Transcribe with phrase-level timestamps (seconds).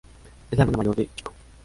[0.49, 1.31] Es la hermana mayor de Chico.